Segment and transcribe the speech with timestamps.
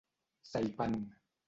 [0.51, 0.91] Saipan.